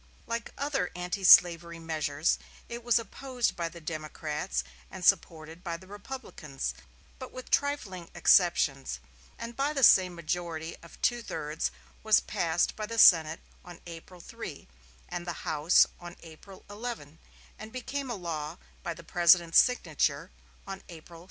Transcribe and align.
Like 0.25 0.51
other 0.57 0.89
antislavery 0.95 1.77
measures, 1.77 2.39
it 2.67 2.83
was 2.83 2.97
opposed 2.97 3.55
by 3.55 3.69
the 3.69 3.79
Democrats 3.79 4.63
and 4.89 5.05
supported 5.05 5.63
by 5.63 5.77
the 5.77 5.85
Republicans, 5.85 6.73
with 7.19 7.31
but 7.31 7.51
trifling 7.51 8.09
exceptions; 8.15 8.99
and 9.37 9.55
by 9.55 9.73
the 9.73 9.83
same 9.83 10.15
majority 10.15 10.75
of 10.81 10.99
two 11.03 11.21
thirds 11.21 11.69
was 12.01 12.19
passed 12.19 12.75
by 12.75 12.87
the 12.87 12.97
Senate 12.97 13.41
on 13.63 13.79
April 13.85 14.19
3, 14.19 14.67
and 15.07 15.27
the 15.27 15.45
House 15.45 15.85
on 15.99 16.15
April 16.23 16.65
11, 16.67 17.19
and 17.59 17.71
became 17.71 18.09
a 18.09 18.15
law 18.15 18.57
by 18.81 18.95
the 18.95 19.03
President's 19.03 19.59
signature 19.59 20.31
on 20.65 20.81
April 20.89 21.19
16. 21.19 21.19